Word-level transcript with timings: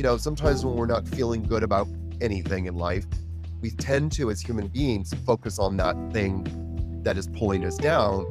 you 0.00 0.04
know, 0.04 0.16
sometimes 0.16 0.64
when 0.64 0.76
we're 0.76 0.86
not 0.86 1.06
feeling 1.06 1.42
good 1.42 1.62
about 1.62 1.86
anything 2.22 2.64
in 2.64 2.74
life, 2.74 3.04
we 3.60 3.70
tend 3.70 4.10
to, 4.10 4.30
as 4.30 4.40
human 4.40 4.66
beings, 4.68 5.12
focus 5.26 5.58
on 5.58 5.76
that 5.76 5.94
thing 6.10 7.02
that 7.02 7.18
is 7.18 7.26
pulling 7.26 7.66
us 7.66 7.76
down. 7.76 8.24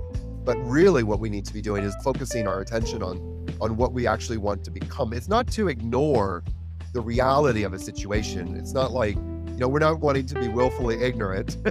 But 0.44 0.58
really, 0.66 1.04
what 1.04 1.20
we 1.20 1.30
need 1.30 1.46
to 1.46 1.54
be 1.54 1.62
doing 1.62 1.84
is 1.84 1.96
focusing 2.04 2.48
our 2.48 2.62
attention 2.62 3.04
on 3.04 3.18
on 3.62 3.78
what 3.78 3.94
we 3.94 4.08
actually 4.08 4.40
want 4.40 4.64
to 4.64 4.72
become. 4.72 5.14
It's 5.14 5.28
not 5.28 5.46
to 5.52 5.68
ignore 5.68 6.44
the 6.92 7.02
reality 7.02 7.62
of 7.62 7.74
a 7.74 7.78
situation. 7.78 8.56
It's 8.56 8.74
not 8.74 8.92
like, 8.92 9.16
you 9.18 9.58
know, 9.58 9.68
we're 9.68 9.78
not 9.78 10.00
wanting 10.00 10.26
to 10.26 10.40
be 10.40 10.48
willfully 10.48 11.00
ignorant, 11.04 11.56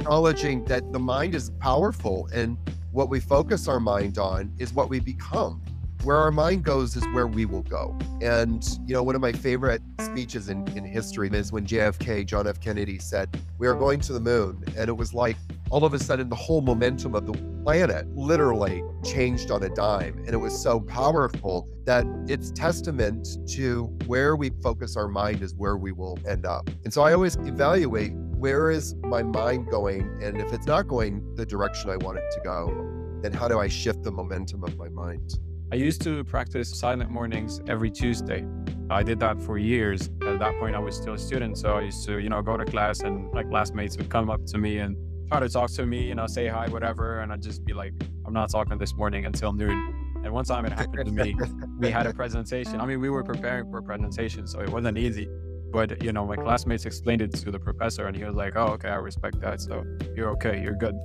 acknowledging 0.00 0.64
that 0.64 0.94
the 0.94 0.98
mind 0.98 1.34
is 1.34 1.50
powerful 1.60 2.26
and 2.32 2.56
what 2.92 3.10
we 3.10 3.20
focus 3.20 3.68
our 3.68 3.80
mind 3.80 4.16
on 4.16 4.50
is 4.56 4.72
what 4.72 4.88
we 4.88 4.98
become 4.98 5.60
where 6.08 6.16
our 6.16 6.30
mind 6.30 6.64
goes 6.64 6.96
is 6.96 7.06
where 7.08 7.26
we 7.26 7.44
will 7.44 7.64
go. 7.64 7.94
And, 8.22 8.66
you 8.86 8.94
know, 8.94 9.02
one 9.02 9.14
of 9.14 9.20
my 9.20 9.30
favorite 9.30 9.82
speeches 10.00 10.48
in, 10.48 10.66
in 10.68 10.82
history 10.82 11.28
is 11.30 11.52
when 11.52 11.66
JFK, 11.66 12.24
John 12.24 12.46
F. 12.46 12.58
Kennedy, 12.62 12.98
said, 12.98 13.38
We 13.58 13.66
are 13.66 13.74
going 13.74 14.00
to 14.00 14.14
the 14.14 14.20
moon. 14.20 14.64
And 14.74 14.88
it 14.88 14.96
was 14.96 15.12
like 15.12 15.36
all 15.68 15.84
of 15.84 15.92
a 15.92 15.98
sudden 15.98 16.30
the 16.30 16.34
whole 16.34 16.62
momentum 16.62 17.14
of 17.14 17.26
the 17.26 17.34
planet 17.62 18.06
literally 18.16 18.82
changed 19.04 19.50
on 19.50 19.64
a 19.64 19.68
dime. 19.68 20.16
And 20.20 20.30
it 20.30 20.38
was 20.38 20.58
so 20.58 20.80
powerful 20.80 21.68
that 21.84 22.06
it's 22.26 22.52
testament 22.52 23.28
to 23.50 23.84
where 24.06 24.34
we 24.34 24.48
focus 24.62 24.96
our 24.96 25.08
mind 25.08 25.42
is 25.42 25.54
where 25.56 25.76
we 25.76 25.92
will 25.92 26.18
end 26.26 26.46
up. 26.46 26.70
And 26.84 26.90
so 26.90 27.02
I 27.02 27.12
always 27.12 27.36
evaluate 27.36 28.14
where 28.14 28.70
is 28.70 28.94
my 29.02 29.22
mind 29.22 29.68
going? 29.70 30.08
And 30.22 30.40
if 30.40 30.54
it's 30.54 30.66
not 30.66 30.88
going 30.88 31.34
the 31.34 31.44
direction 31.44 31.90
I 31.90 31.98
want 31.98 32.16
it 32.16 32.24
to 32.32 32.40
go, 32.42 33.20
then 33.20 33.34
how 33.34 33.46
do 33.46 33.58
I 33.58 33.68
shift 33.68 34.04
the 34.04 34.10
momentum 34.10 34.64
of 34.64 34.74
my 34.78 34.88
mind? 34.88 35.38
I 35.70 35.74
used 35.74 36.00
to 36.02 36.24
practice 36.24 36.70
silent 36.70 37.10
mornings 37.10 37.60
every 37.68 37.90
Tuesday. 37.90 38.42
I 38.88 39.02
did 39.02 39.20
that 39.20 39.38
for 39.42 39.58
years. 39.58 40.08
At 40.26 40.38
that 40.38 40.58
point, 40.58 40.74
I 40.74 40.78
was 40.78 40.96
still 40.96 41.12
a 41.12 41.18
student, 41.18 41.58
so 41.58 41.74
I 41.74 41.82
used 41.82 42.06
to, 42.06 42.18
you 42.18 42.30
know, 42.30 42.40
go 42.40 42.56
to 42.56 42.64
class 42.64 43.00
and 43.00 43.30
like 43.34 43.50
classmates 43.50 43.98
would 43.98 44.08
come 44.08 44.30
up 44.30 44.46
to 44.46 44.56
me 44.56 44.78
and 44.78 44.96
try 45.28 45.40
to 45.40 45.48
talk 45.48 45.70
to 45.72 45.84
me, 45.84 46.04
you 46.08 46.14
know, 46.14 46.26
say 46.26 46.46
hi, 46.46 46.68
whatever, 46.68 47.20
and 47.20 47.30
I'd 47.30 47.42
just 47.42 47.66
be 47.66 47.74
like, 47.74 47.92
"I'm 48.24 48.32
not 48.32 48.48
talking 48.48 48.78
this 48.78 48.94
morning 48.94 49.26
until 49.26 49.52
noon." 49.52 49.94
And 50.24 50.32
one 50.32 50.46
time 50.46 50.64
it 50.64 50.72
happened 50.72 51.04
to 51.04 51.12
me. 51.12 51.36
We 51.78 51.90
had 51.90 52.06
a 52.06 52.14
presentation. 52.14 52.80
I 52.80 52.86
mean, 52.86 53.00
we 53.00 53.10
were 53.10 53.22
preparing 53.22 53.70
for 53.70 53.78
a 53.78 53.82
presentation, 53.82 54.46
so 54.46 54.60
it 54.60 54.70
wasn't 54.70 54.96
easy. 54.96 55.28
But 55.70 56.02
you 56.02 56.12
know, 56.12 56.24
my 56.24 56.36
classmates 56.36 56.86
explained 56.86 57.22
it 57.22 57.32
to 57.34 57.50
the 57.50 57.58
professor, 57.58 58.06
and 58.06 58.16
he 58.16 58.24
was 58.24 58.34
like, 58.34 58.54
"Oh, 58.56 58.68
okay, 58.76 58.88
I 58.88 58.96
respect 58.96 59.40
that. 59.40 59.60
So 59.60 59.84
you're 60.16 60.30
okay, 60.30 60.62
you're 60.62 60.74
good." 60.74 60.96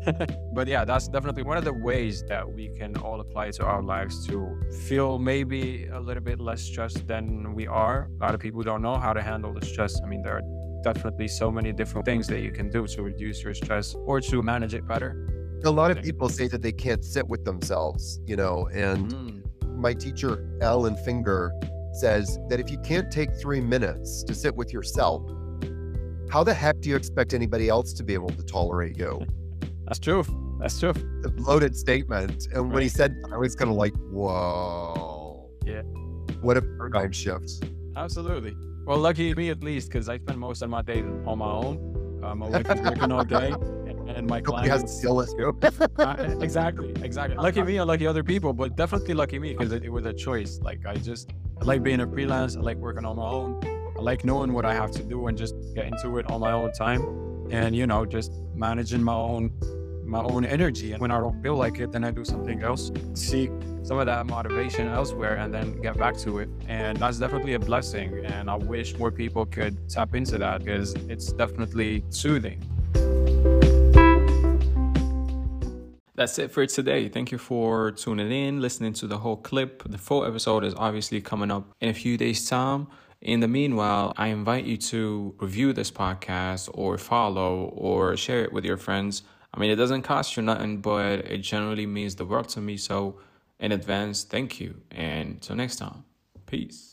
but 0.53 0.67
yeah, 0.67 0.85
that's 0.85 1.07
definitely 1.07 1.43
one 1.43 1.57
of 1.57 1.65
the 1.65 1.73
ways 1.73 2.23
that 2.29 2.47
we 2.49 2.69
can 2.69 2.95
all 2.97 3.19
apply 3.19 3.51
to 3.51 3.65
our 3.65 3.81
lives 3.81 4.25
to 4.27 4.59
feel 4.87 5.19
maybe 5.19 5.87
a 5.87 5.99
little 5.99 6.23
bit 6.23 6.39
less 6.39 6.61
stressed 6.61 7.07
than 7.07 7.53
we 7.53 7.67
are. 7.67 8.09
A 8.21 8.25
lot 8.25 8.33
of 8.33 8.39
people 8.39 8.61
don't 8.61 8.81
know 8.81 8.95
how 8.95 9.13
to 9.13 9.21
handle 9.21 9.53
the 9.53 9.65
stress. 9.65 9.99
I 10.01 10.07
mean, 10.07 10.21
there 10.21 10.37
are 10.37 10.63
definitely 10.83 11.27
so 11.27 11.49
many 11.49 11.71
different 11.73 12.05
things 12.05 12.27
that 12.27 12.41
you 12.41 12.51
can 12.51 12.69
do 12.69 12.85
to 12.85 13.01
reduce 13.01 13.43
your 13.43 13.53
stress 13.53 13.95
or 14.05 14.21
to 14.21 14.41
manage 14.43 14.73
it 14.73 14.87
better. 14.87 15.27
A 15.65 15.71
lot 15.71 15.91
of 15.91 16.01
people 16.03 16.27
say 16.27 16.47
that 16.49 16.61
they 16.61 16.73
can't 16.73 17.03
sit 17.03 17.25
with 17.27 17.45
themselves, 17.45 18.19
you 18.25 18.35
know, 18.35 18.67
and 18.73 19.11
mm. 19.13 19.75
my 19.77 19.93
teacher 19.93 20.45
Alan 20.61 20.97
Finger 20.97 21.53
says 21.95 22.39
that 22.49 22.59
if 22.59 22.69
you 22.69 22.77
can't 22.79 23.11
take 23.11 23.33
three 23.35 23.61
minutes 23.61 24.23
to 24.23 24.33
sit 24.33 24.55
with 24.55 24.73
yourself, 24.73 25.23
how 26.29 26.43
the 26.43 26.53
heck 26.53 26.81
do 26.81 26.89
you 26.89 26.95
expect 26.95 27.33
anybody 27.33 27.69
else 27.69 27.93
to 27.93 28.03
be 28.03 28.13
able 28.13 28.29
to 28.29 28.43
tolerate 28.43 28.97
you? 28.97 29.25
That's 29.85 29.99
true. 29.99 30.23
That's 30.59 30.79
true. 30.79 30.93
A 31.25 31.29
loaded 31.41 31.75
statement. 31.75 32.47
And 32.53 32.63
right. 32.63 32.73
when 32.73 32.83
he 32.83 32.89
said, 32.89 33.15
I 33.31 33.37
was 33.37 33.55
kind 33.55 33.69
of 33.69 33.75
like, 33.75 33.93
whoa. 34.11 35.49
Yeah. 35.65 35.81
What 36.41 36.57
a 36.57 36.61
paradigm 36.61 37.11
shift. 37.11 37.63
Absolutely. 37.95 38.55
Well, 38.85 38.97
lucky 38.97 39.33
me 39.35 39.49
at 39.49 39.63
least, 39.63 39.89
because 39.89 40.09
I 40.09 40.17
spend 40.17 40.39
most 40.39 40.61
of 40.61 40.69
my 40.69 40.81
day 40.81 41.01
on 41.01 41.37
my 41.37 41.45
own. 41.45 41.93
I'm 42.23 42.41
is 42.41 42.81
working 42.81 43.11
all 43.11 43.23
day, 43.23 43.53
and 44.07 44.27
my 44.27 44.39
client 44.41 44.69
has 44.69 44.83
to 44.83 44.87
steal 44.87 45.19
it 45.19 45.29
too. 45.37 45.57
uh, 45.99 46.37
exactly, 46.41 46.93
exactly. 47.01 47.35
Lucky 47.37 47.61
me 47.63 47.77
and 47.77 47.87
lucky 47.87 48.07
other 48.07 48.23
people, 48.23 48.53
but 48.53 48.75
definitely 48.75 49.13
lucky 49.13 49.39
me 49.39 49.53
because 49.53 49.71
it, 49.71 49.83
it 49.83 49.89
was 49.89 50.05
a 50.05 50.13
choice. 50.13 50.59
Like 50.61 50.85
I 50.85 50.95
just 50.95 51.31
I 51.61 51.65
like 51.65 51.83
being 51.83 52.01
a 52.01 52.07
freelance. 52.07 52.55
I 52.55 52.59
like 52.61 52.77
working 52.77 53.05
on 53.05 53.15
my 53.17 53.27
own. 53.27 53.61
I 53.97 54.01
like 54.01 54.25
knowing 54.25 54.53
what 54.53 54.65
I 54.65 54.73
have 54.73 54.91
to 54.91 55.03
do 55.03 55.27
and 55.27 55.37
just 55.37 55.55
getting 55.75 55.93
to 56.01 56.17
it 56.17 56.29
on 56.29 56.41
my 56.41 56.51
own 56.51 56.71
time. 56.73 57.01
And 57.51 57.75
you 57.75 57.87
know, 57.87 58.05
just 58.05 58.31
managing 58.55 59.03
my 59.03 59.13
own 59.13 59.51
my 60.05 60.21
own 60.21 60.45
energy. 60.45 60.91
And 60.91 61.01
when 61.01 61.11
I 61.11 61.19
don't 61.19 61.41
feel 61.41 61.55
like 61.55 61.79
it, 61.79 61.91
then 61.91 62.03
I 62.03 62.11
do 62.11 62.25
something 62.25 62.61
else. 62.61 62.91
Seek 63.13 63.51
some 63.83 63.99
of 63.99 64.05
that 64.05 64.25
motivation 64.27 64.87
elsewhere 64.87 65.35
and 65.37 65.53
then 65.53 65.81
get 65.81 65.97
back 65.97 66.17
to 66.17 66.39
it. 66.39 66.49
And 66.67 66.97
that's 66.97 67.19
definitely 67.19 67.53
a 67.53 67.59
blessing. 67.59 68.25
And 68.25 68.49
I 68.49 68.55
wish 68.55 68.97
more 68.97 69.11
people 69.11 69.45
could 69.45 69.89
tap 69.89 70.15
into 70.15 70.37
that 70.37 70.63
because 70.63 70.93
it's 71.07 71.31
definitely 71.33 72.03
soothing. 72.09 72.61
That's 76.23 76.39
it 76.39 76.51
for 76.51 76.65
today. 76.65 77.09
Thank 77.09 77.33
you 77.33 77.37
for 77.37 77.91
tuning 77.91 78.31
in, 78.31 78.61
listening 78.61 78.93
to 78.93 79.07
the 79.07 79.17
whole 79.17 79.35
clip. 79.35 79.83
The 79.85 79.97
full 79.97 80.23
episode 80.23 80.63
is 80.63 80.73
obviously 80.73 81.19
coming 81.19 81.51
up 81.51 81.73
in 81.81 81.89
a 81.89 81.93
few 81.93 82.15
days' 82.15 82.47
time. 82.47 82.87
In 83.19 83.41
the 83.41 83.49
meanwhile, 83.49 84.13
I 84.15 84.27
invite 84.27 84.63
you 84.63 84.77
to 84.77 85.35
review 85.39 85.73
this 85.73 85.91
podcast 85.91 86.69
or 86.73 86.97
follow 86.97 87.65
or 87.75 88.15
share 88.15 88.41
it 88.41 88.53
with 88.53 88.63
your 88.63 88.77
friends. 88.77 89.23
I 89.53 89.59
mean, 89.59 89.69
it 89.69 89.75
doesn't 89.75 90.03
cost 90.03 90.37
you 90.37 90.43
nothing, 90.43 90.77
but 90.77 91.29
it 91.29 91.39
generally 91.39 91.85
means 91.85 92.15
the 92.15 92.23
world 92.23 92.47
to 92.55 92.61
me. 92.61 92.77
So, 92.77 93.19
in 93.59 93.73
advance, 93.73 94.23
thank 94.23 94.61
you. 94.61 94.79
And 94.91 95.41
till 95.41 95.57
next 95.57 95.75
time, 95.75 96.05
peace. 96.45 96.92